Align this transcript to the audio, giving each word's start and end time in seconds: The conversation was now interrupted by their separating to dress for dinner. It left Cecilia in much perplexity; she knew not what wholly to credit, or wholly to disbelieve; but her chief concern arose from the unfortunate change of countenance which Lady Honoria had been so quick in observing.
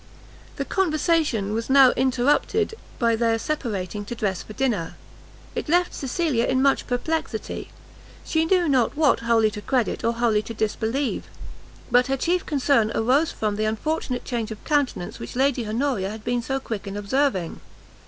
The 0.55 0.65
conversation 0.65 1.53
was 1.53 1.69
now 1.69 1.91
interrupted 1.91 2.73
by 2.97 3.15
their 3.15 3.37
separating 3.37 4.03
to 4.05 4.15
dress 4.15 4.41
for 4.41 4.53
dinner. 4.53 4.95
It 5.53 5.69
left 5.69 5.93
Cecilia 5.93 6.45
in 6.45 6.59
much 6.59 6.87
perplexity; 6.87 7.69
she 8.25 8.45
knew 8.45 8.67
not 8.67 8.97
what 8.97 9.19
wholly 9.19 9.51
to 9.51 9.61
credit, 9.61 10.03
or 10.03 10.13
wholly 10.13 10.41
to 10.41 10.55
disbelieve; 10.55 11.25
but 11.91 12.07
her 12.07 12.17
chief 12.17 12.47
concern 12.47 12.91
arose 12.95 13.31
from 13.31 13.57
the 13.57 13.65
unfortunate 13.65 14.25
change 14.25 14.49
of 14.49 14.63
countenance 14.63 15.19
which 15.19 15.35
Lady 15.35 15.67
Honoria 15.67 16.09
had 16.09 16.23
been 16.23 16.41
so 16.41 16.59
quick 16.59 16.87
in 16.87 16.97
observing. 16.97 17.61